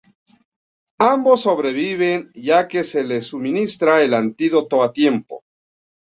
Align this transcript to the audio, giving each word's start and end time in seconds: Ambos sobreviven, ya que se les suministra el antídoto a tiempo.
Ambos 1.11 1.41
sobreviven, 1.41 2.31
ya 2.33 2.67
que 2.67 2.83
se 2.83 3.03
les 3.03 3.27
suministra 3.27 4.01
el 4.01 4.15
antídoto 4.15 4.81
a 4.81 4.91
tiempo. 4.91 5.43